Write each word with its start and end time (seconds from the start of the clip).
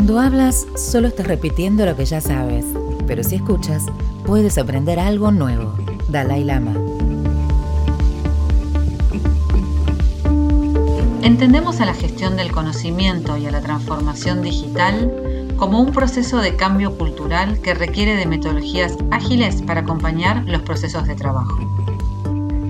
Cuando 0.00 0.18
hablas, 0.18 0.66
solo 0.76 1.08
estás 1.08 1.26
repitiendo 1.26 1.84
lo 1.84 1.94
que 1.94 2.06
ya 2.06 2.22
sabes, 2.22 2.64
pero 3.06 3.22
si 3.22 3.34
escuchas, 3.34 3.84
puedes 4.24 4.56
aprender 4.56 4.98
algo 4.98 5.30
nuevo. 5.30 5.74
Dalai 6.08 6.42
Lama. 6.42 6.72
Entendemos 11.20 11.82
a 11.82 11.84
la 11.84 11.92
gestión 11.92 12.38
del 12.38 12.50
conocimiento 12.50 13.36
y 13.36 13.44
a 13.44 13.50
la 13.50 13.60
transformación 13.60 14.40
digital 14.40 15.52
como 15.58 15.82
un 15.82 15.92
proceso 15.92 16.38
de 16.38 16.56
cambio 16.56 16.96
cultural 16.96 17.60
que 17.60 17.74
requiere 17.74 18.16
de 18.16 18.24
metodologías 18.24 18.96
ágiles 19.10 19.60
para 19.60 19.82
acompañar 19.82 20.44
los 20.46 20.62
procesos 20.62 21.06
de 21.06 21.14
trabajo. 21.14 21.58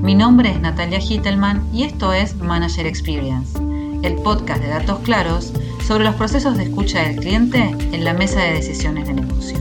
Mi 0.02 0.16
nombre 0.16 0.50
es 0.50 0.60
Natalia 0.60 0.98
Hittelman 0.98 1.64
y 1.72 1.84
esto 1.84 2.12
es 2.12 2.34
Manager 2.38 2.88
Experience, 2.88 3.56
el 4.02 4.16
podcast 4.16 4.60
de 4.60 4.68
datos 4.70 4.98
claros 5.04 5.52
sobre 5.90 6.04
los 6.04 6.14
procesos 6.14 6.56
de 6.56 6.62
escucha 6.62 7.02
del 7.02 7.16
cliente 7.16 7.58
en 7.58 8.04
la 8.04 8.14
mesa 8.14 8.40
de 8.40 8.52
decisiones 8.52 9.08
de 9.08 9.14
negocio. 9.14 9.58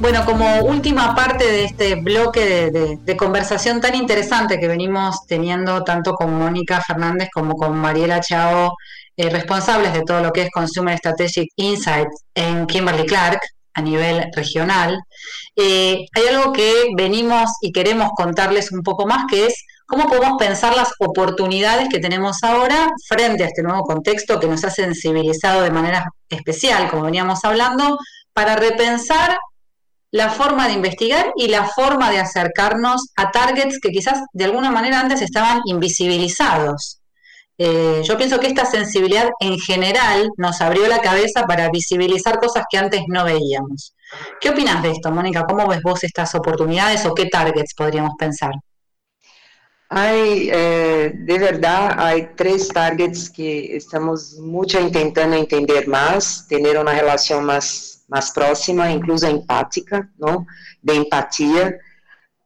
Bueno, 0.00 0.24
como 0.24 0.62
última 0.62 1.14
parte 1.14 1.44
de 1.44 1.64
este 1.66 1.94
bloque 1.94 2.98
de, 3.00 3.16
conversación 3.16 3.80
tan 3.80 3.94
interesante 3.94 4.58
que 4.58 4.66
venimos 4.66 5.24
teniendo 5.28 5.84
tanto 5.84 6.14
con 6.14 6.36
Mónica 6.36 6.80
Fernández 6.84 7.28
como 7.32 7.54
con 7.54 7.78
Mariela 7.78 8.18
Chao, 8.18 8.74
eh, 9.16 9.30
responsables 9.30 9.92
de 9.92 10.02
todo 10.02 10.20
lo 10.20 10.32
que 10.32 10.42
es 10.42 10.50
Consumer 10.50 10.98
Strategic 10.98 11.50
Insights 11.54 12.24
en 12.34 12.66
Kimberly 12.66 13.06
Clark 13.06 13.38
a 13.74 13.82
nivel 13.82 14.24
regional, 14.34 14.98
eh, 15.56 16.06
hay 16.14 16.26
algo 16.34 16.52
que 16.52 16.86
venimos 16.96 17.50
y 17.60 17.72
queremos 17.72 18.10
contarles 18.16 18.72
un 18.72 18.82
poco 18.82 19.06
más, 19.06 19.24
que 19.28 19.46
es 19.46 19.64
cómo 19.86 20.08
podemos 20.08 20.38
pensar 20.38 20.74
las 20.74 20.92
oportunidades 20.98 21.88
que 21.88 21.98
tenemos 21.98 22.42
ahora 22.42 22.88
frente 23.06 23.44
a 23.44 23.48
este 23.48 23.62
nuevo 23.62 23.82
contexto 23.82 24.40
que 24.40 24.46
nos 24.46 24.64
ha 24.64 24.70
sensibilizado 24.70 25.62
de 25.62 25.70
manera 25.70 26.08
especial, 26.28 26.90
como 26.90 27.04
veníamos 27.04 27.44
hablando, 27.44 27.98
para 28.32 28.56
repensar 28.56 29.36
la 30.10 30.30
forma 30.30 30.68
de 30.68 30.74
investigar 30.74 31.32
y 31.36 31.48
la 31.48 31.64
forma 31.64 32.10
de 32.10 32.20
acercarnos 32.20 33.08
a 33.16 33.32
targets 33.32 33.80
que 33.80 33.90
quizás 33.90 34.20
de 34.32 34.44
alguna 34.44 34.70
manera 34.70 35.00
antes 35.00 35.20
estaban 35.20 35.60
invisibilizados. 35.64 37.00
Eh, 37.56 38.02
yo 38.04 38.16
pienso 38.16 38.40
que 38.40 38.48
esta 38.48 38.66
sensibilidad 38.66 39.30
en 39.40 39.58
general 39.58 40.28
nos 40.36 40.60
abrió 40.60 40.88
la 40.88 41.00
cabeza 41.00 41.46
para 41.46 41.70
visibilizar 41.70 42.38
cosas 42.38 42.64
que 42.68 42.78
antes 42.78 43.02
no 43.08 43.24
veíamos. 43.24 43.94
¿Qué 44.40 44.50
opinas 44.50 44.82
de 44.82 44.90
esto, 44.90 45.10
Mónica? 45.10 45.44
¿Cómo 45.48 45.68
ves 45.68 45.80
vos 45.82 46.02
estas 46.02 46.34
oportunidades 46.34 47.06
o 47.06 47.14
qué 47.14 47.26
targets 47.26 47.74
podríamos 47.74 48.14
pensar? 48.18 48.52
Hay, 49.88 50.48
eh, 50.52 51.12
de 51.14 51.38
verdad, 51.38 51.94
hay 51.98 52.30
tres 52.34 52.68
targets 52.68 53.30
que 53.30 53.76
estamos 53.76 54.34
mucho 54.40 54.80
intentando 54.80 55.36
entender 55.36 55.86
más, 55.86 56.46
tener 56.48 56.78
una 56.78 56.94
relación 56.98 57.44
más 57.44 57.94
más 58.08 58.30
próxima, 58.32 58.90
incluso 58.90 59.26
empática, 59.26 60.10
¿no? 60.18 60.46
De 60.82 60.94
empatía, 60.94 61.76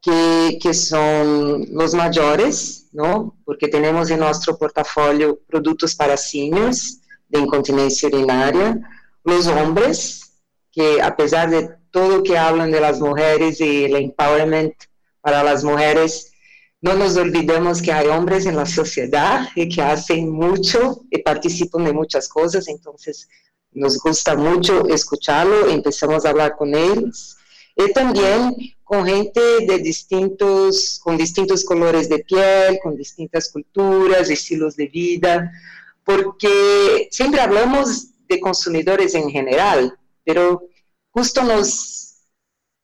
que, 0.01 0.59
que 0.61 0.75
son 0.75 1.67
los 1.73 1.95
mayores, 1.95 2.89
¿no? 2.93 3.37
Porque 3.45 3.69
tenemos 3.69 4.11
en 4.11 4.21
nuestro 4.21 4.57
portafolio 4.57 5.41
productos 5.47 5.95
para 5.95 6.17
seniors 6.17 7.01
de 7.29 7.41
incontinencia 7.41 8.09
urinaria, 8.09 8.81
los 9.25 9.47
hombres, 9.47 10.33
que 10.71 11.03
a 11.03 11.17
pesar 11.17 11.51
de 11.51 11.71
todo 11.91 12.23
que 12.23 12.39
hablan 12.39 12.71
de 12.71 12.81
las 12.81 13.01
mujeres 13.01 13.61
y 13.61 13.85
el 13.85 13.97
empowerment 13.97 14.75
para 15.21 15.43
las 15.43 15.65
mujeres, 15.65 16.33
no 16.81 16.95
nos 16.95 17.17
olvidemos 17.17 17.83
que 17.83 17.93
hay 17.93 18.07
hombres 18.07 18.47
en 18.47 18.57
la 18.57 18.67
sociedad 18.67 19.49
y 19.57 19.69
que 19.69 19.83
hacen 19.83 20.31
mucho 20.31 21.03
y 21.11 21.19
participan 21.19 21.85
de 21.85 21.93
muchas 21.93 22.29
cosas, 22.29 22.69
entonces 22.69 23.29
nos 23.73 23.99
gusta 23.99 24.37
mucho 24.37 24.87
escucharlo, 24.89 25.69
empezamos 25.69 26.25
a 26.25 26.31
hablar 26.31 26.57
con 26.57 26.75
ellos, 26.75 27.37
y 27.77 27.93
también 27.93 28.55
con 28.89 29.05
gente 29.05 29.41
de 29.67 29.79
distintos, 29.81 30.99
con 31.03 31.19
distintos 31.19 31.63
colores 31.63 32.09
de 32.09 32.21
piel, 32.21 32.79
con 32.83 32.97
distintas 32.97 33.53
culturas, 33.53 34.31
estilos 34.31 34.77
de 34.77 34.87
vida, 34.87 35.53
porque 36.05 37.07
siempre 37.11 37.43
hablamos 37.43 38.07
de 38.27 38.41
consumidores 38.41 39.15
en 39.15 39.29
general, 39.31 39.95
pero 40.25 40.63
justo 41.11 41.43
nos, 41.43 42.23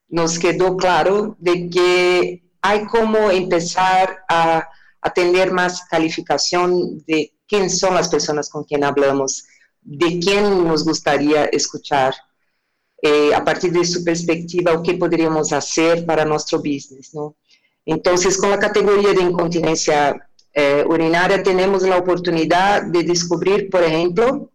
nos 0.09 0.39
quedó 0.39 0.77
claro 0.77 1.37
de 1.39 1.71
que 1.71 2.43
hay 2.61 2.85
como 2.85 3.31
empezar 3.31 4.25
a, 4.29 4.69
a 5.01 5.13
tener 5.15 5.53
más 5.53 5.87
calificación 5.87 7.03
de 7.07 7.33
quién 7.49 7.71
son 7.71 7.95
las 7.95 8.11
personas 8.11 8.51
con 8.51 8.65
quien 8.65 8.85
hablamos 8.85 9.45
de 9.81 10.19
quién 10.19 10.67
nos 10.67 10.85
gustaría 10.85 11.45
escuchar, 11.47 12.15
eh, 13.07 13.35
a 13.35 13.45
partir 13.45 13.71
de 13.71 13.85
su 13.85 14.03
perspectiva, 14.03 14.73
o 14.73 14.83
qué 14.83 14.95
podríamos 14.95 15.53
hacer 15.53 16.07
para 16.07 16.25
nuestro 16.25 16.57
business, 16.59 17.13
¿no? 17.13 17.37
Entonces, 17.85 18.39
con 18.39 18.49
la 18.49 18.59
categoría 18.59 19.13
de 19.13 19.21
incontinencia 19.21 20.27
eh, 20.55 20.83
urinaria, 20.89 21.43
tenemos 21.43 21.83
la 21.83 21.99
oportunidad 21.99 22.85
de 22.85 23.03
descubrir, 23.03 23.69
por 23.69 23.83
ejemplo, 23.83 24.51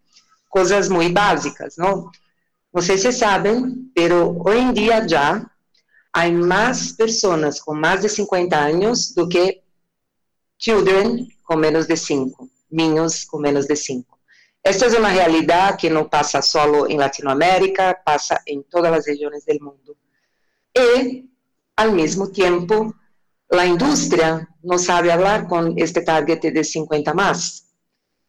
cosas 0.47 0.89
muy 0.89 1.11
básicas, 1.11 1.77
¿no? 1.77 2.11
No 2.73 2.81
sé 2.81 2.97
si 2.97 3.11
saben, 3.11 3.91
pero 3.93 4.35
hoy 4.43 4.57
en 4.57 4.73
día 4.73 5.05
ya 5.05 5.55
hay 6.11 6.31
más 6.31 6.93
personas 6.93 7.61
con 7.61 7.79
más 7.79 8.01
de 8.01 8.09
50 8.09 8.63
años 8.63 9.13
do 9.13 9.29
que 9.29 9.61
children 10.57 11.29
con 11.43 11.59
menos 11.59 11.87
de 11.87 11.97
5, 11.97 12.49
niños 12.71 13.27
con 13.27 13.43
menos 13.43 13.67
de 13.67 13.75
5. 13.75 14.18
Esta 14.61 14.85
es 14.87 14.93
una 14.97 15.13
realidad 15.13 15.77
que 15.77 15.89
no 15.89 16.09
pasa 16.09 16.41
solo 16.41 16.87
en 16.89 16.99
Latinoamérica, 16.99 18.01
pasa 18.03 18.41
en 18.45 18.63
todas 18.65 18.91
las 18.91 19.05
regiones 19.05 19.45
del 19.45 19.61
mundo. 19.61 19.95
Y, 20.73 21.29
al 21.75 21.93
mismo 21.93 22.27
tiempo, 22.29 22.93
la 23.49 23.65
industria 23.65 24.47
no 24.61 24.77
sabe 24.77 25.11
hablar 25.11 25.47
con 25.47 25.73
este 25.77 26.01
target 26.01 26.41
de 26.41 26.63
50 26.63 27.13
más, 27.13 27.67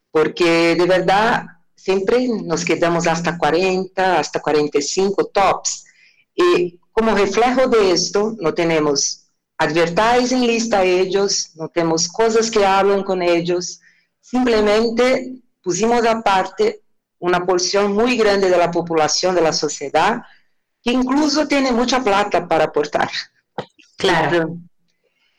porque 0.09 0.75
de 0.75 0.85
verdad 0.85 1.45
siempre 1.75 2.27
nos 2.27 2.63
quedamos 2.63 3.07
hasta 3.07 3.37
40, 3.37 4.19
hasta 4.19 4.39
45 4.39 5.27
tops. 5.27 5.85
Y 6.33 6.79
como 6.91 7.13
reflejo 7.13 7.67
de 7.67 7.91
esto, 7.91 8.35
no 8.39 8.53
tenemos 8.53 9.27
advertising 9.57 10.47
lista 10.47 10.79
a 10.79 10.83
ellos, 10.85 11.51
no 11.55 11.69
tenemos 11.69 12.07
cosas 12.07 12.49
que 12.49 12.65
hablan 12.65 13.03
con 13.03 13.21
ellos, 13.21 13.79
simplemente 14.19 15.35
pusimos 15.61 16.05
aparte 16.05 16.81
una 17.19 17.45
porción 17.45 17.93
muy 17.93 18.17
grande 18.17 18.49
de 18.49 18.57
la 18.57 18.71
población, 18.71 19.35
de 19.35 19.41
la 19.41 19.53
sociedad, 19.53 20.21
que 20.83 20.91
incluso 20.91 21.47
tiene 21.47 21.71
mucha 21.71 22.03
plata 22.03 22.47
para 22.47 22.65
aportar. 22.65 23.09
Claro. 23.97 24.57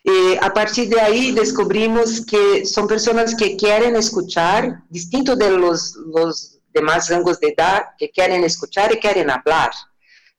Eh, 0.04 0.38
a 0.40 0.52
partir 0.52 0.88
de 0.88 1.00
ahí 1.00 1.32
descubrimos 1.32 2.24
que 2.26 2.64
son 2.66 2.86
personas 2.86 3.34
que 3.34 3.56
quieren 3.56 3.96
escuchar, 3.96 4.82
distinto 4.88 5.36
de 5.36 5.50
los, 5.50 5.94
los 6.12 6.58
demás 6.72 7.08
rangos 7.08 7.38
de 7.40 7.48
edad, 7.48 7.82
que 7.98 8.10
quieren 8.10 8.44
escuchar 8.44 8.92
y 8.92 8.98
quieren 8.98 9.30
hablar. 9.30 9.70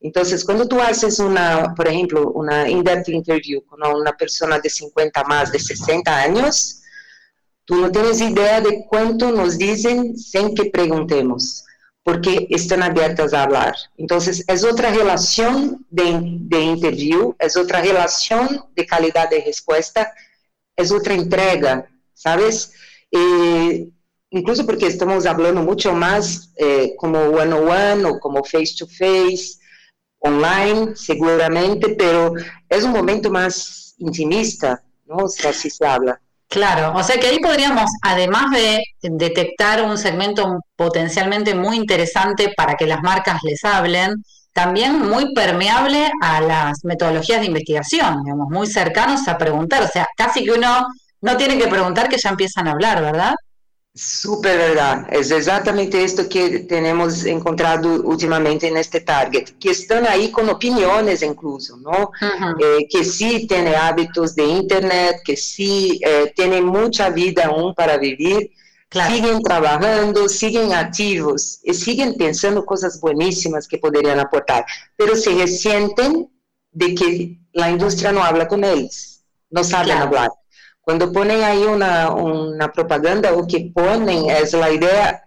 Entonces, 0.02 0.44
cuando 0.44 0.68
tú 0.68 0.82
haces 0.82 1.20
una, 1.20 1.74
por 1.76 1.88
ejemplo, 1.88 2.32
una 2.32 2.70
in-depth 2.70 3.08
interview 3.08 3.66
con 3.66 3.82
una 3.86 4.12
persona 4.12 4.60
de 4.60 4.70
50 4.70 5.24
más, 5.24 5.52
de 5.52 5.60
60 5.60 6.14
años, 6.14 6.83
Tú 7.66 7.76
no 7.78 7.92
tienes 7.92 8.20
idea 8.20 8.60
de 8.60 8.86
cuánto 8.90 9.32
nos 9.32 9.58
dicen 9.58 10.18
sin 10.18 10.54
que 10.54 10.66
preguntemos, 10.66 11.64
porque 12.04 12.48
están 12.50 12.84
abiertas 12.84 13.34
a 13.34 13.44
hablar. 13.44 13.74
Entonces, 13.98 14.44
es 14.48 14.64
otra 14.66 14.92
relación 14.92 15.86
de, 15.90 16.20
de 16.42 16.60
interview, 16.60 17.36
es 17.40 17.56
otra 17.56 17.82
relación 17.82 18.66
de 18.76 18.86
calidad 18.86 19.30
de 19.30 19.44
respuesta, 19.46 20.14
es 20.76 20.92
otra 20.92 21.14
entrega, 21.14 21.90
¿sabes? 22.14 22.74
Eh, 23.12 23.90
incluso 24.32 24.66
porque 24.66 24.88
estamos 24.88 25.26
hablando 25.26 25.62
mucho 25.62 25.94
más 25.94 26.52
eh, 26.58 26.96
como 26.98 27.20
one-on-one 27.20 28.06
o 28.06 28.20
como 28.20 28.44
face-to-face, 28.44 29.60
online, 30.20 30.96
seguramente, 30.96 31.96
pero 31.96 32.34
es 32.68 32.84
un 32.84 32.92
momento 32.92 33.30
más 33.30 33.96
intimista, 33.98 34.84
¿no? 35.06 35.28
Si 35.28 35.48
así 35.48 35.70
se 35.70 35.86
habla. 35.86 36.20
Claro, 36.54 36.94
o 36.96 37.02
sea 37.02 37.20
que 37.20 37.30
ahí 37.30 37.40
podríamos, 37.40 37.90
además 38.04 38.52
de 38.52 38.84
detectar 39.02 39.82
un 39.82 39.98
segmento 39.98 40.60
potencialmente 40.76 41.56
muy 41.56 41.78
interesante 41.78 42.54
para 42.56 42.76
que 42.76 42.86
las 42.86 43.02
marcas 43.02 43.40
les 43.42 43.66
hablen, 43.66 44.14
también 44.54 45.00
muy 45.00 45.34
permeable 45.34 46.12
a 46.22 46.42
las 46.42 46.86
metodologías 46.86 47.40
de 47.40 47.48
investigación, 47.48 48.22
digamos, 48.24 48.50
muy 48.52 48.68
cercanos 48.68 49.28
a 49.28 49.36
preguntar, 49.36 49.82
o 49.82 49.88
sea, 49.88 50.06
casi 50.16 50.46
que 50.46 50.52
uno 50.52 50.86
no 51.22 51.38
tiene 51.38 51.58
que 51.58 51.68
preguntar 51.68 52.08
que 52.08 52.20
ya 52.20 52.30
empiezan 52.30 52.68
a 52.68 52.74
hablar, 52.74 53.02
¿verdad? 53.02 53.34
Súper 53.96 54.58
verdad, 54.58 55.06
es 55.12 55.30
exactamente 55.30 56.04
esto 56.04 56.28
que 56.28 56.62
tenemos 56.62 57.26
encontrado 57.26 58.02
últimamente 58.02 58.68
en 58.68 58.78
este 58.78 59.02
target, 59.02 59.52
que 59.60 59.70
están 59.70 60.08
ahí 60.08 60.32
con 60.32 60.50
opiniones 60.50 61.22
incluso, 61.22 61.78
¿no? 61.78 62.10
Eh, 62.60 62.88
que 62.90 63.04
sí 63.06 63.46
tiene 63.46 63.76
hábitos 63.76 64.34
de 64.34 64.46
internet, 64.46 65.18
que 65.24 65.38
sí 65.38 66.02
eh, 66.04 66.34
mucha 66.64 67.12
vida 67.12 67.46
aún 67.46 67.76
para 67.76 67.98
vivir, 67.98 68.50
siguen 68.90 69.44
trabajando, 69.44 70.28
siguen 70.28 70.74
activos 70.74 71.60
y 71.64 71.76
siguen 71.76 72.16
pensando 72.16 72.66
cosas 72.66 73.00
buenísimas 73.00 73.68
que 73.68 73.78
podrían 73.78 74.20
aportar, 74.20 74.66
pero 74.96 75.16
se 75.16 75.36
resienten 75.36 76.32
de 76.72 76.96
que 76.96 77.40
la 77.52 77.70
industria 77.70 78.12
no 78.12 78.24
habla 78.24 78.48
con 78.48 78.64
ellos, 78.64 79.24
no 79.52 79.64
saben 79.64 79.98
hablar. 79.98 80.32
Cuando 80.84 81.14
ponen 81.14 81.42
ahí 81.44 81.64
una, 81.64 82.72
propaganda 82.74 83.34
o 83.34 83.48
que 83.48 83.72
ponen 83.74 84.30
es 84.30 84.54
la 84.54 84.70
idea 84.70 85.24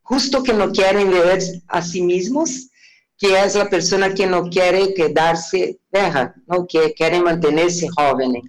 justo 0.00 0.42
que 0.42 0.54
no 0.54 0.72
quieren 0.72 1.10
ver 1.10 1.42
a 1.68 1.82
sí 1.82 2.00
mismos, 2.02 2.70
que 3.18 3.38
es 3.38 3.54
la 3.54 3.68
persona 3.68 4.14
que 4.14 4.26
no 4.26 4.48
quiere 4.48 4.94
quedarse 4.94 5.78
vieja, 5.92 6.34
¿no? 6.46 6.66
que 6.66 6.94
quiere 6.94 7.20
mantenerse 7.20 7.88
joven. 7.94 8.42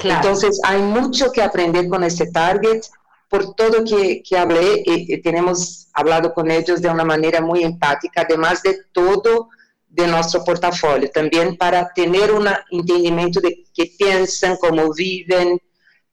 Entonces 0.00 0.60
hay 0.64 0.82
mucho 0.82 1.30
que 1.30 1.42
aprender 1.42 1.88
con 1.88 2.02
este 2.02 2.30
target, 2.30 2.82
por 3.28 3.54
todo 3.54 3.84
que, 3.84 4.22
que 4.22 4.36
hablé, 4.36 4.82
y, 4.86 5.20
tenemos 5.22 5.88
hablado 5.92 6.34
con 6.34 6.50
ellos 6.50 6.82
de 6.82 6.88
una 6.88 7.04
manera 7.04 7.40
muy 7.40 7.62
empática, 7.62 8.22
además 8.22 8.62
de 8.62 8.76
todo 8.92 9.50
de 9.98 10.06
nuestro 10.06 10.44
portafolio, 10.44 11.10
también 11.10 11.56
para 11.56 11.92
tener 11.92 12.30
un 12.32 12.48
entendimiento 12.70 13.40
de 13.40 13.64
qué 13.74 13.92
piensan, 13.98 14.56
cómo 14.56 14.94
viven, 14.94 15.58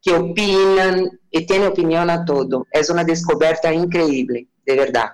qué 0.01 0.13
opinan, 0.13 1.07
y 1.29 1.45
tiene 1.45 1.67
opinión 1.67 2.09
a 2.09 2.25
todo. 2.25 2.65
Es 2.71 2.89
una 2.89 3.03
descubierta 3.03 3.71
increíble, 3.71 4.47
de 4.65 4.75
verdad. 4.75 5.11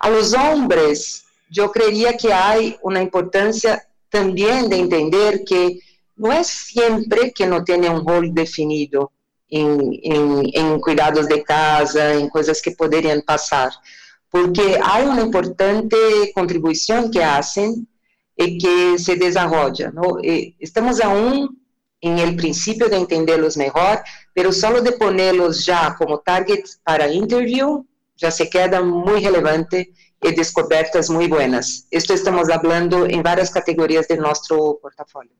A 0.00 0.10
los 0.10 0.34
hombres, 0.34 1.26
yo 1.48 1.70
creería 1.70 2.16
que 2.16 2.32
hay 2.32 2.76
una 2.82 3.00
importancia 3.00 3.86
también 4.08 4.68
de 4.68 4.78
entender 4.78 5.44
que 5.44 5.78
no 6.16 6.32
es 6.32 6.48
siempre 6.48 7.32
que 7.32 7.46
no 7.46 7.62
tiene 7.62 7.88
un 7.88 8.04
rol 8.04 8.34
definido 8.34 9.12
en, 9.48 9.92
en, 10.02 10.42
en 10.52 10.80
cuidados 10.80 11.28
de 11.28 11.44
casa, 11.44 12.14
en 12.14 12.28
cosas 12.28 12.60
que 12.60 12.72
podrían 12.72 13.22
pasar, 13.22 13.70
porque 14.28 14.80
hay 14.82 15.06
una 15.06 15.22
importante 15.22 15.96
contribución 16.34 17.10
que 17.12 17.22
hacen 17.22 17.86
y 17.86 17.97
que 18.38 18.98
se 18.98 19.16
desarrolla. 19.16 19.90
¿no? 19.90 20.18
estamos 20.58 21.00
aún 21.00 21.58
en 22.00 22.18
el 22.18 22.36
principio 22.36 22.88
de 22.88 22.96
entenderlos 22.96 23.56
mejor, 23.56 24.00
pero 24.32 24.52
solo 24.52 24.80
de 24.80 24.92
ponerlos 24.92 25.66
ya 25.66 25.96
como 25.98 26.20
targets 26.20 26.80
para 26.84 27.12
interview, 27.12 27.84
ya 28.16 28.30
se 28.30 28.48
queda 28.48 28.80
muy 28.80 29.24
relevante 29.24 29.92
y 30.22 30.34
descubiertas 30.34 31.10
muy 31.10 31.28
buenas. 31.28 31.86
Esto 31.90 32.14
estamos 32.14 32.48
hablando 32.50 33.06
en 33.06 33.22
varias 33.22 33.50
categorías 33.50 34.06
de 34.08 34.16
nuestro 34.16 34.78
portafolio. 34.80 35.32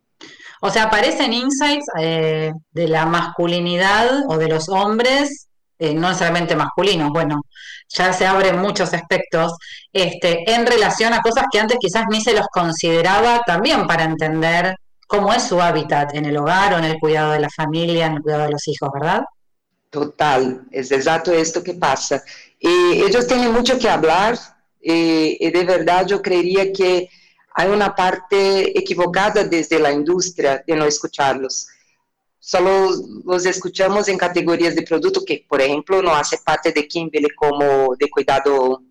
O 0.61 0.71
sea, 0.71 0.85
aparecen 0.85 1.33
insights 1.33 1.87
eh, 2.01 2.53
de 2.73 2.89
la 2.89 3.07
masculinidad 3.07 4.25
o 4.29 4.39
de 4.39 4.49
los 4.49 4.69
hombres 4.69 5.48
eh, 5.79 5.95
no 5.95 6.09
necesariamente 6.09 6.57
masculinos, 6.57 7.11
bueno, 7.11 7.43
ya 7.89 8.13
se 8.13 8.27
abren 8.27 8.59
muchos 8.59 8.93
aspectos, 8.93 9.53
este, 9.93 10.51
en 10.53 10.67
relación 10.67 11.13
a 11.13 11.23
cosas 11.23 11.45
que 11.51 11.61
antes 11.61 11.79
quizás 11.81 12.05
ni 12.11 12.21
se 12.21 12.35
los 12.35 12.47
consideraba 12.49 13.43
también 13.47 13.87
para 13.87 14.05
entender 14.05 14.77
cómo 15.07 15.33
es 15.33 15.45
su 15.45 15.61
hábitat 15.61 16.15
en 16.15 16.27
el 16.27 16.37
hogar 16.37 16.75
o 16.75 16.79
en 16.79 16.85
el 16.85 16.99
cuidado 16.99 17.33
de 17.33 17.41
la 17.41 17.49
familia, 17.51 18.07
en 18.07 18.15
el 18.15 18.23
cuidado 18.23 18.45
de 18.45 18.53
los 18.53 18.69
hijos, 18.69 18.91
¿verdad? 18.93 19.23
Total, 19.91 20.63
es 20.71 20.91
exacto 20.93 21.33
esto 21.33 21.63
que 21.63 21.75
pasa. 21.75 22.23
Y 22.59 23.03
ellos 23.03 23.27
tienen 23.27 23.53
mucho 23.53 23.79
que 23.79 23.89
hablar 23.89 24.37
y 24.81 25.51
de 25.51 25.65
verdad 25.65 26.07
yo 26.07 26.21
creería 26.21 26.73
que 26.73 27.09
hay 27.55 27.69
una 27.69 27.95
parte 27.95 28.79
equivocada 28.79 29.45
desde 29.45 29.79
la 29.79 29.91
industria 29.91 30.63
de 30.67 30.77
no 30.77 30.85
escucharlos 30.85 31.67
solo 32.39 32.91
los 33.25 33.47
escuchamos 33.47 34.09
en 34.09 34.19
categorías 34.19 34.75
de 34.75 34.83
producto 34.83 35.25
que, 35.25 35.45
por 35.49 35.61
ejemplo, 35.61 36.03
no 36.03 36.15
hace 36.15 36.39
parte 36.39 36.73
de 36.73 36.87
Kimberly 36.87 37.31
como 37.31 37.95
de 37.97 38.09
cuidado 38.11 38.83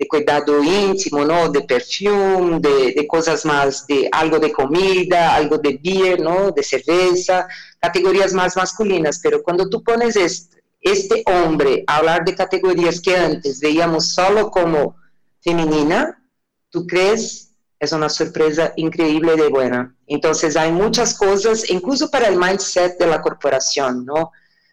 de 0.00 0.08
cuidado 0.08 0.64
íntimo, 0.64 1.26
¿no? 1.26 1.50
De 1.50 1.60
perfume, 1.60 2.58
de, 2.58 2.94
de, 2.96 3.06
cosas 3.06 3.44
más, 3.44 3.86
de 3.86 4.08
algo 4.10 4.38
de 4.38 4.50
comida, 4.50 5.34
algo 5.34 5.58
de 5.58 5.78
beer, 5.84 6.18
¿no? 6.18 6.50
De 6.52 6.62
cerveza, 6.62 7.46
categorías 7.78 8.32
más 8.32 8.56
masculinas. 8.56 9.20
Pero 9.22 9.42
cuando 9.42 9.68
tú 9.68 9.84
pones 9.84 10.16
este, 10.16 10.62
este 10.80 11.22
hombre 11.26 11.84
a 11.86 11.98
hablar 11.98 12.24
de 12.24 12.34
categorías 12.34 12.98
que 12.98 13.14
antes 13.14 13.60
veíamos 13.60 14.14
solo 14.14 14.50
como 14.50 14.96
femenina, 15.42 16.26
tú 16.70 16.86
crees 16.86 17.49
es 17.80 17.92
una 17.92 18.10
sorpresa 18.10 18.74
increíble 18.76 19.36
de 19.36 19.48
buena. 19.48 19.96
Entonces 20.06 20.54
hay 20.54 20.70
muchas 20.70 21.14
cosas, 21.14 21.68
incluso 21.70 22.10
para 22.10 22.28
el 22.28 22.36
mindset 22.36 22.98
de 22.98 23.06
la 23.06 23.22
corporación, 23.22 24.04
¿no? 24.04 24.30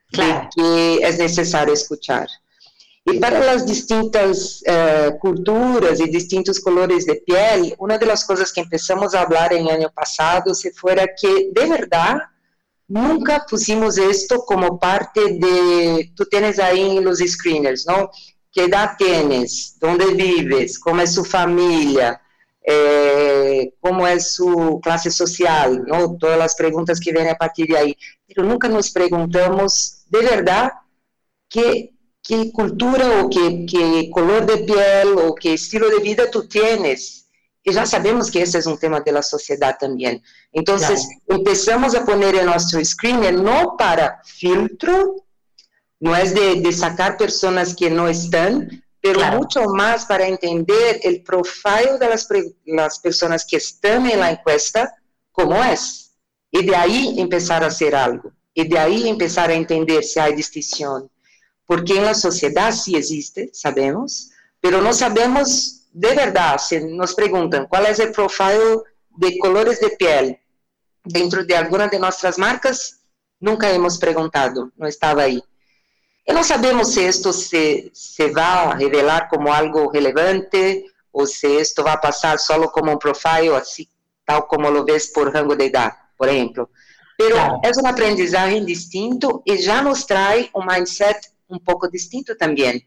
Claro. 0.09 0.49
que 0.55 0.99
es 1.01 1.17
necesario 1.17 1.73
escuchar. 1.73 2.27
Y 3.03 3.19
para 3.19 3.39
las 3.39 3.65
distintas 3.65 4.61
eh, 4.65 5.11
culturas 5.19 5.99
y 5.99 6.09
distintos 6.09 6.59
colores 6.59 7.05
de 7.05 7.15
piel, 7.15 7.75
una 7.77 7.97
de 7.97 8.05
las 8.05 8.25
cosas 8.25 8.51
que 8.51 8.61
empezamos 8.61 9.15
a 9.15 9.21
hablar 9.21 9.53
en 9.53 9.67
el 9.67 9.75
año 9.75 9.91
pasado 9.93 10.53
se 10.53 10.71
fuera 10.71 11.05
que 11.19 11.49
de 11.51 11.69
verdad 11.69 12.17
nunca 12.87 13.45
pusimos 13.49 13.97
esto 13.97 14.43
como 14.45 14.79
parte 14.79 15.21
de, 15.21 16.11
tú 16.15 16.25
tienes 16.25 16.59
ahí 16.59 16.99
los 16.99 17.19
screeners, 17.19 17.85
¿no? 17.85 18.09
¿Qué 18.51 18.65
edad 18.65 18.95
tienes? 18.97 19.77
¿Dónde 19.79 20.07
vives? 20.07 20.79
¿Cómo 20.79 21.01
es 21.01 21.13
su 21.13 21.23
familia? 21.23 22.21
Eh, 22.69 23.73
cómo 23.79 24.05
es 24.05 24.33
su 24.33 24.81
clase 24.83 25.09
social, 25.09 25.85
¿no? 25.87 26.17
Todas 26.17 26.37
las 26.37 26.53
preguntas 26.53 26.99
que 26.99 27.13
vienen 27.13 27.31
a 27.31 27.37
partir 27.37 27.67
de 27.67 27.77
ahí. 27.77 27.97
Pero 28.27 28.43
nunca 28.43 28.67
nos 28.67 28.91
preguntamos 28.91 30.03
de 30.07 30.19
verdad 30.19 30.73
qué, 31.47 31.93
qué 32.21 32.51
cultura 32.51 33.21
o 33.21 33.29
qué, 33.29 33.65
qué, 33.65 34.09
color 34.11 34.45
de 34.45 34.57
piel 34.65 35.13
o 35.17 35.33
qué 35.33 35.53
estilo 35.53 35.89
de 35.89 35.99
vida 35.99 36.29
tú 36.29 36.45
tienes. 36.45 37.29
Y 37.63 37.71
ya 37.71 37.85
sabemos 37.85 38.29
que 38.29 38.41
ese 38.41 38.57
es 38.57 38.65
un 38.65 38.77
tema 38.77 38.99
de 38.99 39.13
la 39.13 39.21
sociedad 39.21 39.77
también. 39.79 40.21
Entonces, 40.51 41.07
empezamos 41.25 41.95
a 41.95 42.03
poner 42.03 42.35
en 42.35 42.47
nuestro 42.47 42.83
screen 42.83 43.41
no 43.41 43.75
para 43.77 44.21
filtro, 44.25 45.25
no 46.01 46.15
es 46.17 46.33
de, 46.33 46.59
de 46.59 46.73
sacar 46.73 47.15
personas 47.15 47.73
que 47.73 47.89
no 47.89 48.09
están, 48.09 48.83
pero 49.13 49.37
mucho 49.37 49.63
más 49.65 50.05
para 50.05 50.27
entender 50.27 50.99
el 51.03 51.23
profile 51.23 51.97
de 51.99 52.09
las, 52.09 52.27
las 52.65 52.99
personas 52.99 53.45
que 53.45 53.57
están 53.57 54.09
en 54.09 54.19
la 54.19 54.31
encuesta, 54.31 54.93
cómo 55.31 55.63
es. 55.63 56.15
Y 56.51 56.65
de 56.65 56.75
ahí 56.75 57.15
empezar 57.17 57.63
a 57.63 57.67
hacer 57.67 57.95
algo. 57.95 58.31
Y 58.53 58.67
de 58.67 58.77
ahí 58.77 59.07
empezar 59.07 59.49
a 59.49 59.53
entender 59.53 60.03
si 60.03 60.19
hay 60.19 60.35
distinción. 60.35 61.09
Porque 61.65 61.97
en 61.97 62.05
la 62.05 62.13
sociedad 62.13 62.71
sí 62.71 62.95
existe, 62.95 63.49
sabemos, 63.53 64.31
pero 64.59 64.81
no 64.81 64.93
sabemos 64.93 65.87
de 65.91 66.15
verdad. 66.15 66.57
Si 66.57 66.79
nos 66.79 67.13
preguntan 67.13 67.67
cuál 67.67 67.85
es 67.87 67.99
el 67.99 68.11
profile 68.11 68.81
de 69.17 69.37
colores 69.39 69.79
de 69.79 69.89
piel 69.91 70.39
dentro 71.03 71.43
de 71.43 71.55
alguna 71.55 71.87
de 71.87 71.99
nuestras 71.99 72.37
marcas, 72.37 73.01
nunca 73.39 73.69
hemos 73.71 73.97
preguntado, 73.97 74.71
no 74.75 74.87
estaba 74.87 75.23
ahí. 75.23 75.43
E 76.27 76.33
não 76.33 76.43
sabemos 76.43 76.89
se 76.89 77.07
isto 77.07 77.31
se, 77.31 77.89
se 77.93 78.29
vai 78.31 78.77
revelar 78.77 79.29
como 79.29 79.51
algo 79.51 79.87
relevante 79.89 80.83
ou 81.13 81.25
se 81.25 81.47
isto 81.61 81.83
vai 81.83 81.99
passar 81.99 82.37
só 82.37 82.67
como 82.67 82.91
um 82.91 82.97
profile, 82.97 83.55
assim, 83.55 83.87
tal 84.25 84.43
como 84.43 84.69
lo 84.69 84.83
ves 84.83 85.07
por 85.07 85.33
rango 85.33 85.55
de 85.55 85.65
idade, 85.65 85.95
por 86.17 86.27
exemplo. 86.27 86.69
Pero 87.17 87.35
claro. 87.35 87.61
é 87.63 87.71
um 87.81 87.87
aprendizagem 87.87 88.65
distinto 88.65 89.41
e 89.45 89.57
já 89.57 89.81
nos 89.81 90.03
traz 90.03 90.49
um 90.53 90.65
mindset 90.65 91.31
um 91.49 91.57
pouco 91.57 91.89
distinto 91.89 92.35
também, 92.35 92.85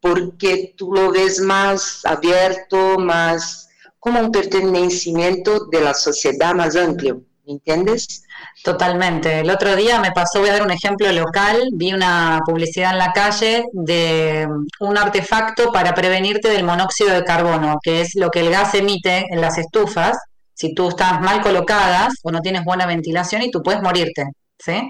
porque 0.00 0.74
tu 0.76 0.90
lo 0.90 1.12
ves 1.12 1.38
mais 1.38 2.00
aberto, 2.04 2.98
mais 2.98 3.68
como 4.00 4.18
um 4.18 4.30
pertencimento 4.30 5.68
da 5.70 5.92
sociedade 5.92 6.56
mais 6.56 6.74
amplo. 6.74 7.22
¿entiendes? 7.48 8.22
Totalmente. 8.62 9.40
El 9.40 9.50
otro 9.50 9.76
día 9.76 10.00
me 10.00 10.10
pasó, 10.10 10.40
voy 10.40 10.48
a 10.48 10.54
dar 10.54 10.62
un 10.62 10.70
ejemplo 10.70 11.10
local, 11.12 11.62
vi 11.72 11.92
una 11.92 12.40
publicidad 12.44 12.92
en 12.92 12.98
la 12.98 13.12
calle 13.12 13.64
de 13.72 14.48
un 14.80 14.98
artefacto 14.98 15.70
para 15.72 15.94
prevenirte 15.94 16.48
del 16.48 16.64
monóxido 16.64 17.10
de 17.10 17.24
carbono, 17.24 17.78
que 17.82 18.00
es 18.00 18.10
lo 18.14 18.30
que 18.30 18.40
el 18.40 18.50
gas 18.50 18.74
emite 18.74 19.26
en 19.30 19.40
las 19.40 19.58
estufas 19.58 20.18
si 20.54 20.74
tú 20.74 20.88
estás 20.88 21.20
mal 21.20 21.40
colocadas 21.40 22.14
o 22.24 22.32
no 22.32 22.40
tienes 22.40 22.64
buena 22.64 22.84
ventilación 22.84 23.42
y 23.42 23.50
tú 23.50 23.62
puedes 23.62 23.80
morirte. 23.80 24.24
¿sí? 24.58 24.88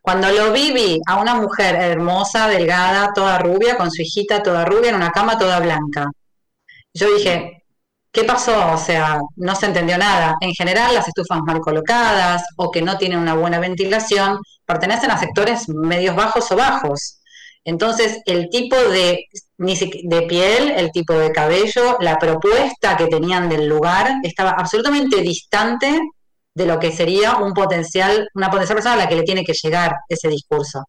Cuando 0.00 0.30
lo 0.30 0.52
vi, 0.52 0.72
vi 0.72 1.00
a 1.06 1.20
una 1.20 1.34
mujer 1.34 1.74
hermosa, 1.74 2.48
delgada, 2.48 3.10
toda 3.12 3.38
rubia, 3.38 3.76
con 3.76 3.90
su 3.90 4.02
hijita 4.02 4.42
toda 4.42 4.64
rubia, 4.64 4.90
en 4.90 4.96
una 4.96 5.10
cama 5.10 5.36
toda 5.36 5.58
blanca. 5.58 6.06
Yo 6.94 7.12
dije, 7.16 7.59
¿Qué 8.12 8.24
pasó? 8.24 8.72
O 8.72 8.78
sea, 8.78 9.20
no 9.36 9.54
se 9.54 9.66
entendió 9.66 9.96
nada. 9.96 10.34
En 10.40 10.52
general, 10.52 10.94
las 10.94 11.06
estufas 11.06 11.40
mal 11.46 11.60
colocadas 11.60 12.42
o 12.56 12.70
que 12.70 12.82
no 12.82 12.98
tienen 12.98 13.18
una 13.20 13.34
buena 13.34 13.60
ventilación 13.60 14.38
pertenecen 14.66 15.10
a 15.12 15.18
sectores 15.18 15.68
medios 15.68 16.16
bajos 16.16 16.50
o 16.50 16.56
bajos. 16.56 17.20
Entonces, 17.64 18.20
el 18.26 18.48
tipo 18.50 18.76
de, 18.76 19.26
de 19.58 20.22
piel, 20.22 20.70
el 20.70 20.90
tipo 20.90 21.12
de 21.12 21.30
cabello, 21.30 21.98
la 22.00 22.18
propuesta 22.18 22.96
que 22.96 23.06
tenían 23.06 23.48
del 23.48 23.68
lugar 23.68 24.14
estaba 24.24 24.50
absolutamente 24.52 25.20
distante 25.20 26.00
de 26.54 26.66
lo 26.66 26.80
que 26.80 26.90
sería 26.90 27.36
un 27.36 27.52
potencial, 27.52 28.28
una 28.34 28.50
potencial 28.50 28.76
persona 28.76 28.94
a 28.94 28.98
la 28.98 29.08
que 29.08 29.14
le 29.16 29.22
tiene 29.22 29.44
que 29.44 29.52
llegar 29.52 29.94
ese 30.08 30.28
discurso. 30.28 30.84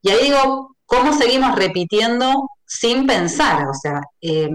Y 0.00 0.10
ahí 0.10 0.24
digo, 0.24 0.76
¿cómo 0.86 1.12
seguimos 1.16 1.54
repitiendo 1.56 2.48
sin 2.78 3.06
pensar? 3.06 3.68
O 3.68 3.74
sea, 3.74 4.00
eh, 4.20 4.48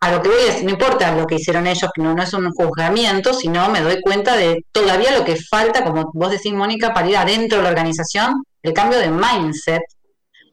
a 0.00 0.10
lo 0.12 0.22
que 0.22 0.28
voy 0.28 0.38
es, 0.48 0.62
no 0.62 0.70
importa 0.70 1.14
lo 1.14 1.26
que 1.26 1.36
hicieron 1.36 1.66
ellos, 1.66 1.90
no, 1.96 2.14
no 2.14 2.22
es 2.22 2.32
un 2.32 2.50
juzgamiento, 2.52 3.34
sino 3.34 3.68
me 3.70 3.80
doy 3.80 4.00
cuenta 4.00 4.36
de 4.36 4.64
todavía 4.72 5.16
lo 5.16 5.24
que 5.24 5.36
falta, 5.36 5.84
como 5.84 6.10
vos 6.14 6.30
decís, 6.30 6.52
Mónica, 6.52 6.94
para 6.94 7.08
ir 7.08 7.16
adentro 7.16 7.58
de 7.58 7.64
la 7.64 7.70
organización, 7.70 8.44
el 8.62 8.72
cambio 8.72 8.98
de 8.98 9.10
mindset, 9.10 9.82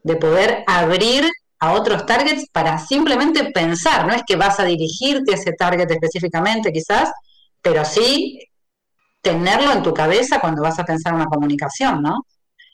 de 0.04 0.16
poder 0.16 0.64
abrir 0.68 1.30
a 1.60 1.74
otros 1.74 2.06
targets 2.06 2.50
para 2.52 2.78
simplemente 2.78 3.52
pensar, 3.52 4.06
no 4.06 4.14
es 4.14 4.24
que 4.26 4.36
vas 4.36 4.60
a 4.60 4.66
dirigirte 4.66 5.32
a 5.32 5.36
ese 5.36 5.54
target 5.54 5.90
específicamente 5.90 6.72
quizás, 6.72 7.12
pero 7.62 7.86
sí 7.86 8.40
tenerlo 9.22 9.72
en 9.72 9.82
tu 9.82 9.94
cabeza 9.94 10.42
cuando 10.42 10.62
vas 10.62 10.78
a 10.80 10.84
pensar 10.84 11.14
una 11.14 11.26
comunicación, 11.26 12.02
¿no? 12.02 12.26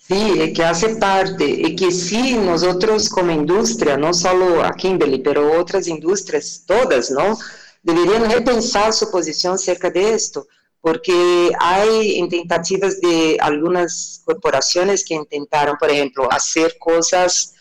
Sí, 0.09 0.33
es 0.39 0.53
que 0.55 0.63
hace 0.63 0.95
parte, 0.95 1.45
y 1.45 1.75
que 1.75 1.91
sí, 1.91 2.33
nosotros 2.33 3.09
como 3.09 3.29
industria, 3.31 3.95
no 3.95 4.11
solo 4.11 4.63
a 4.63 4.71
Kimberly, 4.71 5.19
pero 5.19 5.59
otras 5.61 5.87
industrias, 5.87 6.63
todas, 6.65 7.11
¿no? 7.11 7.37
Deberían 7.83 8.27
repensar 8.27 8.91
su 8.91 9.11
posición 9.11 9.53
acerca 9.53 9.91
de 9.91 10.15
esto, 10.15 10.47
porque 10.81 11.51
hay 11.59 12.27
tentativas 12.27 12.99
de 12.99 13.37
algunas 13.39 14.23
corporaciones 14.25 15.05
que 15.05 15.13
intentaron, 15.13 15.77
por 15.77 15.91
ejemplo, 15.91 16.27
hacer 16.31 16.75
cosas 16.79 17.53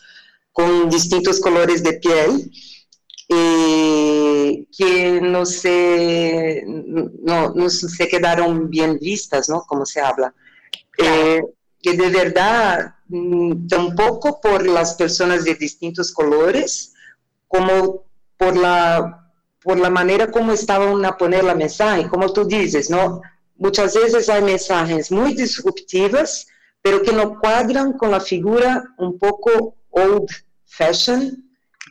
con 0.51 0.89
distintos 0.89 1.41
colores 1.41 1.83
de 1.83 1.93
piel, 1.99 2.51
eh, 3.29 4.65
que 4.75 5.21
no 5.21 5.45
se, 5.45 6.65
no, 6.67 7.53
no, 7.55 7.69
se 7.69 8.09
quedaron 8.09 8.71
bien 8.71 8.99
vistas, 8.99 9.51
¿no? 9.51 9.65
Como 9.67 9.85
se 9.85 10.01
habla. 10.01 10.35
Eh, 10.97 11.43
que 11.81 11.97
de 11.97 12.11
verdad, 12.11 12.95
mm, 13.09 13.67
tampoco 13.69 14.41
por 14.41 14.67
las 14.67 14.95
personas 14.95 15.45
de 15.45 15.55
distintos 15.55 16.13
colores, 16.13 16.95
como 17.47 18.05
por 18.37 18.57
la, 18.57 19.31
por 19.63 19.79
la 19.79 19.91
manera 19.91 20.31
como 20.31 20.53
estaban 20.53 21.05
a 21.05 21.17
poner 21.17 21.45
la 21.45 21.55
mensaje, 21.55 22.09
como 22.09 22.33
tú 22.33 22.45
dices, 22.45 22.91
¿no? 22.91 23.21
Muchas 23.57 23.95
veces 23.95 24.29
hay 24.29 24.43
mensajes 24.43 25.11
muy 25.11 25.35
disruptivas, 25.35 26.47
pero 26.83 27.03
que 27.03 27.13
no 27.13 27.39
cuadran 27.41 27.95
con 27.95 28.11
la 28.13 28.21
figura 28.21 28.85
un 28.99 29.19
poco 29.19 29.77
old 29.91 30.29
fashion, 30.65 31.45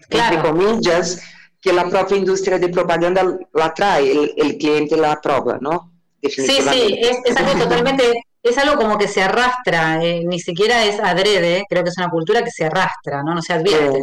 entre 0.10 0.42
comillas, 0.42 1.20
que 1.62 1.74
la 1.74 1.90
propia 1.90 2.18
industria 2.18 2.58
de 2.58 2.70
propaganda 2.70 3.38
la 3.54 3.74
trae, 3.74 4.34
el, 4.38 4.58
cliente 4.58 4.96
la 4.96 5.14
aprueba, 5.14 5.58
¿no? 5.60 5.92
Sí, 6.24 6.30
sí, 6.30 7.00
es, 7.26 7.38
algo 7.38 7.60
totalmente, 7.60 8.24
es 8.50 8.58
algo 8.58 8.76
como 8.76 8.98
que 8.98 9.08
se 9.08 9.22
arrastra, 9.22 10.04
eh, 10.04 10.24
ni 10.26 10.40
siquiera 10.40 10.86
es 10.86 11.00
adrede, 11.00 11.66
creo 11.70 11.84
que 11.84 11.90
es 11.90 11.98
una 11.98 12.10
cultura 12.10 12.44
que 12.44 12.52
se 12.52 12.66
arrastra, 12.66 13.24
¿no? 13.24 13.36
No 13.36 13.42
se 13.42 13.54
advierte. 13.54 14.02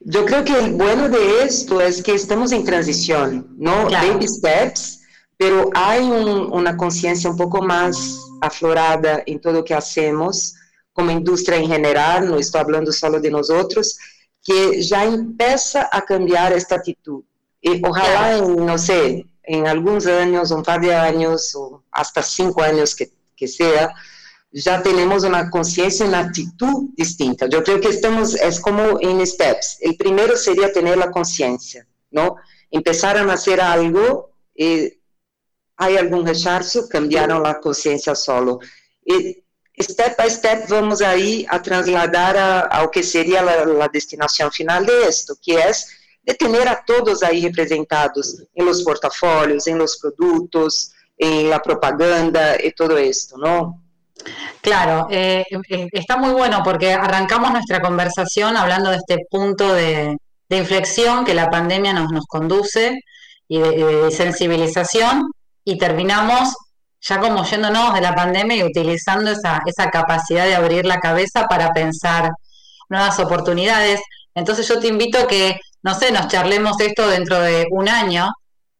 yo 0.00 0.24
creo 0.24 0.44
que 0.44 0.58
el 0.58 0.72
bueno 0.72 1.08
de 1.08 1.44
esto 1.44 1.80
es 1.80 2.02
que 2.02 2.14
estamos 2.14 2.52
en 2.52 2.64
transición, 2.64 3.54
¿no? 3.56 3.84
Baby 3.90 4.26
steps, 4.28 5.00
pero 5.36 5.70
hay 5.74 6.02
una 6.02 6.76
conciencia 6.76 7.30
un 7.30 7.36
poco 7.36 7.62
más 7.62 8.18
aflorada 8.40 9.22
en 9.26 9.40
todo 9.40 9.54
lo 9.54 9.64
que 9.64 9.74
hacemos, 9.74 10.54
como 10.92 11.10
industria 11.10 11.58
en 11.58 11.68
general, 11.68 12.28
no 12.28 12.36
estoy 12.38 12.60
hablando 12.60 12.92
solo 12.92 13.20
de 13.20 13.30
nosotros, 13.30 13.96
que 14.44 14.82
já 14.82 15.04
empieza 15.04 15.88
a 15.90 16.02
cambiar 16.02 16.52
esta 16.52 16.74
actitud. 16.74 17.22
E 17.62 17.80
ojalá 17.84 18.38
em, 18.38 18.56
não 18.56 18.76
sei, 18.76 19.24
em 19.46 19.66
alguns 19.68 20.06
anos, 20.06 20.50
um 20.50 20.62
par 20.62 20.80
de 20.80 20.90
anos, 20.90 21.54
ou 21.54 21.80
hasta 21.92 22.20
cinco 22.22 22.60
anos 22.60 22.92
que, 22.92 23.10
que 23.42 23.48
seja, 23.48 23.92
já 24.54 24.80
temos 24.80 25.24
uma 25.24 25.50
consciência, 25.50 26.06
uma 26.06 26.20
atitude 26.20 26.92
distinta. 26.96 27.48
Eu 27.50 27.60
creio 27.64 27.80
que 27.80 27.88
estamos, 27.88 28.36
é 28.36 28.48
como 28.60 29.00
em 29.00 29.26
steps. 29.26 29.78
O 29.84 29.96
primeiro 29.96 30.36
seria 30.36 30.72
ter 30.72 30.86
a 31.02 31.10
consciência, 31.10 31.84
não? 32.12 32.36
Empezar 32.70 33.16
a 33.16 33.24
nascer 33.24 33.58
algo 33.60 34.28
e 34.56 34.96
há 35.76 35.86
algum 35.86 36.22
rechazo, 36.22 36.88
cambiaram 36.88 37.44
a 37.44 37.52
consciência 37.54 38.14
solo. 38.14 38.60
E 39.04 39.42
step 39.82 40.22
by 40.22 40.30
step 40.30 40.68
vamos 40.68 41.02
aí 41.02 41.44
a 41.48 41.58
trasladar 41.58 42.36
a, 42.36 42.78
ao 42.78 42.90
que 42.90 43.02
seria 43.02 43.42
a, 43.42 43.84
a 43.84 43.88
destinação 43.88 44.52
final 44.52 44.84
de 44.84 44.92
esto, 45.02 45.36
que 45.42 45.56
é 45.56 45.72
de 46.24 46.34
ter 46.34 46.68
a 46.68 46.76
todos 46.76 47.24
aí 47.24 47.40
representados 47.40 48.36
em 48.54 48.62
los 48.62 48.82
portafólios, 48.84 49.66
em 49.66 49.74
los 49.74 49.96
produtos, 49.96 50.92
em 51.22 51.48
la 51.48 51.60
propaganda 51.60 52.56
e 52.56 52.72
todo 52.72 52.98
esto, 52.98 53.36
¿no? 53.38 53.80
Claro, 54.60 55.06
eh, 55.10 55.44
eh, 55.68 55.88
está 55.92 56.16
muy 56.16 56.32
bueno 56.32 56.62
porque 56.64 56.92
arrancamos 56.92 57.52
nuestra 57.52 57.80
conversación 57.80 58.56
hablando 58.56 58.90
de 58.90 58.96
este 58.96 59.18
punto 59.30 59.72
de, 59.72 60.16
inflexión 60.50 61.24
que 61.24 61.32
la 61.32 61.48
pandemia 61.48 61.94
nos, 61.94 62.10
nos 62.12 62.26
conduce 62.26 63.00
y 63.48 63.58
de, 63.58 63.70
de 63.70 64.10
sensibilización 64.10 65.30
y 65.64 65.78
terminamos 65.78 66.54
ya 67.00 67.18
como 67.20 67.44
yéndonos 67.44 67.94
de 67.94 68.02
la 68.02 68.14
pandemia 68.14 68.56
y 68.56 68.62
utilizando 68.62 69.30
esa, 69.30 69.62
esa 69.64 69.90
capacidad 69.90 70.44
de 70.44 70.54
abrir 70.54 70.84
la 70.84 71.00
cabeza 71.00 71.46
para 71.46 71.70
pensar 71.70 72.30
nuevas 72.90 73.18
oportunidades. 73.18 74.00
Entonces 74.34 74.68
yo 74.68 74.78
te 74.78 74.88
invito 74.88 75.18
a 75.18 75.26
que, 75.26 75.58
no 75.82 75.94
sé, 75.94 76.12
nos 76.12 76.28
charlemos 76.28 76.78
esto 76.80 77.08
dentro 77.08 77.40
de 77.40 77.66
un 77.70 77.88
año, 77.88 78.30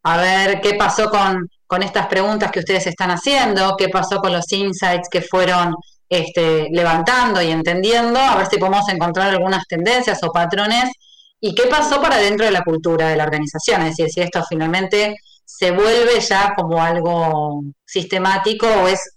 a 0.02 0.16
ver 0.18 0.60
qué 0.60 0.74
pasó 0.74 1.10
con, 1.10 1.48
con 1.72 1.82
estas 1.82 2.06
preguntas 2.06 2.52
que 2.52 2.58
ustedes 2.58 2.86
están 2.86 3.10
haciendo, 3.12 3.76
qué 3.78 3.88
pasó 3.88 4.18
con 4.18 4.30
los 4.30 4.52
insights 4.52 5.08
que 5.10 5.22
fueron 5.22 5.74
este, 6.06 6.68
levantando 6.70 7.40
y 7.40 7.50
entendiendo, 7.50 8.20
a 8.20 8.36
ver 8.36 8.46
si 8.46 8.58
podemos 8.58 8.86
encontrar 8.90 9.30
algunas 9.30 9.66
tendencias 9.66 10.22
o 10.22 10.30
patrones 10.30 10.92
y 11.40 11.54
qué 11.54 11.68
pasó 11.68 12.02
para 12.02 12.18
dentro 12.18 12.44
de 12.44 12.52
la 12.52 12.62
cultura 12.62 13.08
de 13.08 13.16
la 13.16 13.24
organización, 13.24 13.80
es 13.80 13.96
decir, 13.96 14.12
si 14.12 14.20
esto 14.20 14.44
finalmente 14.46 15.16
se 15.46 15.70
vuelve 15.70 16.20
ya 16.20 16.52
como 16.54 16.82
algo 16.82 17.62
sistemático 17.86 18.66
o 18.66 18.86
es 18.86 19.16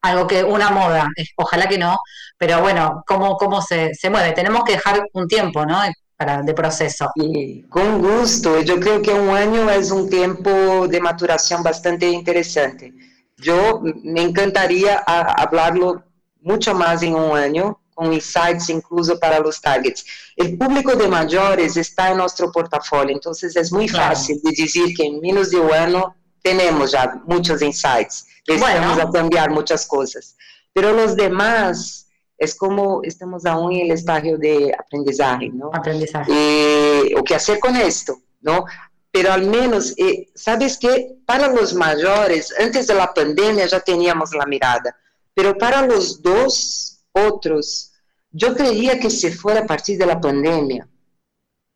algo 0.00 0.28
que 0.28 0.44
una 0.44 0.70
moda, 0.70 1.08
ojalá 1.38 1.68
que 1.68 1.78
no, 1.78 1.98
pero 2.38 2.60
bueno, 2.60 3.02
cómo, 3.04 3.36
cómo 3.36 3.62
se, 3.62 3.96
se 3.96 4.10
mueve. 4.10 4.30
Tenemos 4.30 4.62
que 4.62 4.74
dejar 4.74 5.02
un 5.12 5.26
tiempo, 5.26 5.66
¿no? 5.66 5.82
Para, 6.20 6.42
de 6.42 6.52
proceso. 6.52 7.10
Y 7.14 7.62
con 7.62 8.02
gusto, 8.02 8.60
yo 8.60 8.78
creo 8.78 9.00
que 9.00 9.10
un 9.10 9.30
año 9.30 9.70
es 9.70 9.90
un 9.90 10.10
tiempo 10.10 10.86
de 10.86 11.00
maturación 11.00 11.62
bastante 11.62 12.06
interesante. 12.10 12.92
Yo 13.38 13.80
me 14.02 14.20
encantaría 14.20 14.98
hablarlo 14.98 16.04
mucho 16.42 16.74
más 16.74 17.02
en 17.02 17.14
un 17.14 17.34
año, 17.38 17.80
com 17.94 18.12
insights 18.12 18.68
incluso 18.68 19.18
para 19.18 19.40
os 19.40 19.58
targets. 19.62 20.04
O 20.38 20.44
público 20.58 20.94
de 20.94 21.08
maiores 21.08 21.78
está 21.78 22.10
em 22.10 22.16
nosso 22.16 22.52
portafolio, 22.52 23.16
então 23.16 23.32
é 23.32 23.74
muito 23.74 23.92
claro. 23.92 24.14
fácil 24.14 24.40
de 24.42 24.52
dizer 24.52 24.92
que 24.94 25.02
em 25.02 25.20
menos 25.22 25.48
de 25.48 25.56
um 25.56 25.72
ano 25.72 26.14
temos 26.42 26.90
já 26.90 27.18
muitos 27.26 27.62
insights, 27.62 28.26
estamos 28.46 28.60
bueno. 28.60 29.08
a 29.08 29.10
cambiar 29.10 29.48
muitas 29.48 29.86
coisas. 29.86 30.34
Mas 30.76 31.10
os 31.10 31.16
demais 31.16 32.09
é 32.40 32.46
como 32.58 33.02
estamos 33.04 33.44
aún 33.44 33.70
em 33.72 33.92
estágio 33.92 34.38
de 34.38 34.72
aprendizagem, 34.72 35.52
não? 35.52 35.68
Aprendizagem. 35.74 36.34
E, 36.34 37.14
o 37.16 37.22
que 37.22 37.34
fazer 37.34 37.58
com 37.60 37.76
isto, 37.76 38.20
não? 38.42 38.64
Pero 39.12 39.32
al 39.32 39.42
menos, 39.42 39.94
eh, 39.98 40.26
sabes 40.34 40.76
que 40.76 41.16
para 41.26 41.52
os 41.52 41.72
maiores, 41.72 42.50
antes 42.58 42.86
da 42.86 43.06
pandemia 43.08 43.68
já 43.68 43.80
tínhamos 43.80 44.32
a 44.32 44.46
mirada, 44.46 44.94
pero 45.34 45.58
para 45.58 45.86
os 45.86 46.18
dois 46.18 46.98
outros 47.12 47.90
Yo 48.32 48.54
creía 48.54 49.00
que 49.00 49.10
se 49.10 49.32
fuera 49.32 49.60
a 49.60 49.66
partir 49.66 49.98
de 49.98 50.06
la 50.06 50.20
pandemia, 50.20 50.88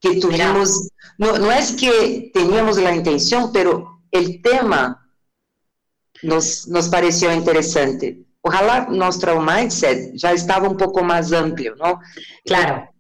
que 0.01 0.21
tuvimos, 0.21 0.89
no, 1.19 1.39
no 1.39 1.51
es 1.51 1.73
que 1.73 2.31
teníamos 2.33 2.79
la 2.79 2.95
intención, 2.95 3.53
pero 3.53 4.03
el 4.13 4.41
tema 4.41 5.11
nos, 6.23 6.69
nos 6.69 6.89
pareció 6.89 7.33
interesante. 7.33 8.24
Ojalá 8.47 8.87
nuestro 8.91 9.41
mindset 9.41 10.13
ya 10.15 10.33
estaba 10.33 10.69
un 10.69 10.77
poco 10.77 11.03
más 11.03 11.33
amplio, 11.33 11.75
¿no? 11.77 11.99
Claro. 12.45 12.91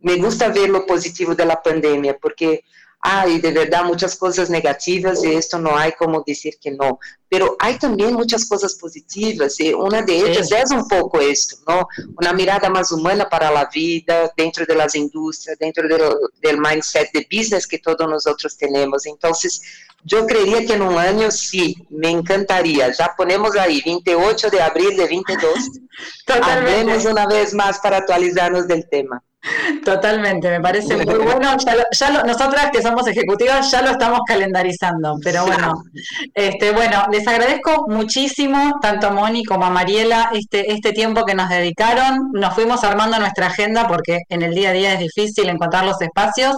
Me 0.00 0.16
gusta 0.16 0.48
ver 0.48 0.68
lo 0.68 0.84
positivo 0.84 1.34
de 1.34 1.46
la 1.46 1.62
pandemia, 1.62 2.18
porque 2.20 2.62
hay 3.04 3.40
de 3.40 3.50
verdad 3.50 3.82
muchas 3.84 4.14
cosas 4.14 4.48
negativas 4.48 5.24
y 5.24 5.34
esto 5.34 5.58
no 5.58 5.76
hay 5.76 5.90
como 5.92 6.22
decir 6.24 6.56
que 6.60 6.70
no, 6.70 7.00
pero 7.28 7.56
hay 7.58 7.76
también 7.76 8.14
muchas 8.14 8.44
cosas 8.44 8.74
positivas 8.74 9.58
y 9.58 9.74
una 9.74 10.02
de 10.02 10.18
ellas 10.18 10.48
sí. 10.48 10.54
es 10.54 10.70
un 10.70 10.86
poco 10.86 11.20
esto, 11.20 11.56
¿no? 11.66 11.88
Una 12.16 12.32
mirada 12.32 12.70
más 12.70 12.92
humana 12.92 13.28
para 13.28 13.50
la 13.50 13.68
vida 13.74 14.32
dentro 14.36 14.64
de 14.64 14.76
las 14.76 14.94
industrias, 14.94 15.58
dentro 15.58 15.88
del, 15.88 16.00
del 16.40 16.58
mindset 16.58 17.10
de 17.12 17.26
business 17.28 17.66
que 17.66 17.78
todos 17.78 18.08
nosotros 18.08 18.56
tenemos. 18.56 19.04
Entonces, 19.06 19.62
yo 20.04 20.24
creería 20.24 20.64
que 20.64 20.74
en 20.74 20.82
un 20.82 20.96
año 20.96 21.30
sí, 21.32 21.76
me 21.90 22.10
encantaría. 22.10 22.92
Ya 22.92 23.14
ponemos 23.16 23.56
ahí 23.56 23.82
28 23.84 24.50
de 24.50 24.60
abril 24.60 24.96
de 24.96 25.06
22. 25.06 25.54
Hablemos 26.42 27.04
una 27.04 27.26
vez 27.26 27.52
más 27.52 27.80
para 27.80 27.98
actualizarnos 27.98 28.68
del 28.68 28.88
tema. 28.88 29.22
Totalmente, 29.84 30.48
me 30.48 30.60
parece 30.60 30.96
muy 30.96 31.04
bueno. 31.24 31.56
Ya, 31.58 32.22
nosotras 32.24 32.70
que 32.72 32.80
somos 32.80 33.06
ejecutivas 33.08 33.70
ya 33.70 33.82
lo 33.82 33.90
estamos 33.90 34.20
calendarizando, 34.26 35.16
pero 35.22 35.44
bueno, 35.44 35.82
este, 36.34 36.70
bueno, 36.70 37.06
les 37.10 37.26
agradezco 37.26 37.86
muchísimo 37.88 38.78
tanto 38.80 39.08
a 39.08 39.10
Moni 39.10 39.44
como 39.44 39.64
a 39.64 39.70
Mariela 39.70 40.30
este, 40.32 40.72
este 40.72 40.92
tiempo 40.92 41.24
que 41.24 41.34
nos 41.34 41.48
dedicaron. 41.48 42.30
Nos 42.32 42.54
fuimos 42.54 42.84
armando 42.84 43.18
nuestra 43.18 43.46
agenda 43.46 43.88
porque 43.88 44.20
en 44.28 44.42
el 44.42 44.54
día 44.54 44.70
a 44.70 44.72
día 44.72 44.92
es 44.94 45.00
difícil 45.00 45.48
encontrar 45.48 45.84
los 45.84 46.00
espacios, 46.00 46.56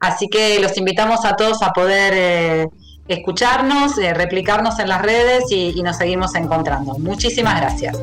así 0.00 0.28
que 0.28 0.58
los 0.58 0.76
invitamos 0.78 1.24
a 1.26 1.36
todos 1.36 1.62
a 1.62 1.72
poder 1.72 2.14
eh, 2.16 2.66
escucharnos, 3.08 3.98
eh, 3.98 4.14
replicarnos 4.14 4.78
en 4.78 4.88
las 4.88 5.02
redes 5.02 5.44
y 5.50 5.82
nos 5.82 5.98
seguimos 5.98 6.34
encontrando. 6.34 6.98
Muchísimas 6.98 7.60
gracias. 7.60 7.98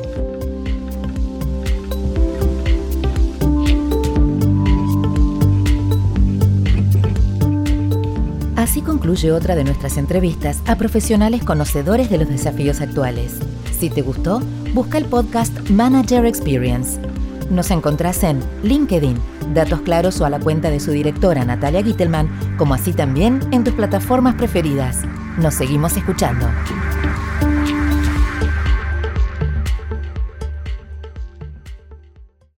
Así 9.10 9.22
concluye 9.22 9.32
otra 9.36 9.56
de 9.56 9.64
nuestras 9.64 9.96
entrevistas 9.96 10.62
a 10.66 10.76
profesionales 10.76 11.42
conocedores 11.42 12.10
de 12.10 12.18
los 12.18 12.28
desafíos 12.28 12.80
actuales. 12.80 13.40
Si 13.76 13.90
te 13.90 14.02
gustó, 14.02 14.40
busca 14.72 14.98
el 14.98 15.04
podcast 15.06 15.68
Manager 15.68 16.24
Experience. 16.26 17.00
Nos 17.50 17.72
encontrás 17.72 18.22
en 18.22 18.38
LinkedIn, 18.62 19.16
Datos 19.52 19.80
Claros 19.80 20.20
o 20.20 20.26
a 20.26 20.30
la 20.30 20.38
cuenta 20.38 20.70
de 20.70 20.78
su 20.78 20.92
directora 20.92 21.44
Natalia 21.44 21.82
Gittelman, 21.82 22.30
como 22.56 22.74
así 22.74 22.92
también 22.92 23.40
en 23.50 23.64
tus 23.64 23.74
plataformas 23.74 24.36
preferidas. 24.36 24.98
Nos 25.38 25.54
seguimos 25.54 25.96
escuchando. 25.96 26.46